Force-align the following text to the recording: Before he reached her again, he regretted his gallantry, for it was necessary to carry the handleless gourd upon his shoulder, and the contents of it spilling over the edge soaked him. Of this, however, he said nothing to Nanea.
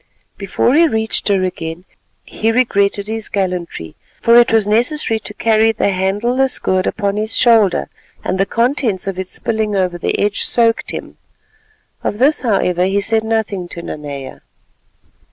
Before 0.35 0.73
he 0.73 0.87
reached 0.87 1.27
her 1.27 1.43
again, 1.43 1.85
he 2.25 2.51
regretted 2.51 3.05
his 3.07 3.29
gallantry, 3.29 3.95
for 4.19 4.35
it 4.39 4.51
was 4.51 4.67
necessary 4.67 5.19
to 5.19 5.33
carry 5.35 5.71
the 5.71 5.89
handleless 5.91 6.57
gourd 6.57 6.87
upon 6.87 7.17
his 7.17 7.37
shoulder, 7.37 7.87
and 8.23 8.39
the 8.39 8.47
contents 8.47 9.05
of 9.05 9.19
it 9.19 9.27
spilling 9.27 9.75
over 9.75 9.99
the 9.99 10.17
edge 10.17 10.41
soaked 10.43 10.89
him. 10.89 11.17
Of 12.03 12.17
this, 12.17 12.41
however, 12.41 12.85
he 12.85 12.99
said 12.99 13.23
nothing 13.23 13.67
to 13.67 13.83
Nanea. 13.83 14.41